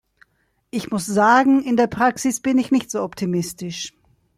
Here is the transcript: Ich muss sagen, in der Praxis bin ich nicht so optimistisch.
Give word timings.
Ich 0.71 0.89
muss 0.89 1.05
sagen, 1.05 1.61
in 1.61 1.77
der 1.77 1.85
Praxis 1.85 2.41
bin 2.41 2.57
ich 2.57 2.71
nicht 2.71 2.89
so 2.89 3.03
optimistisch. 3.03 3.93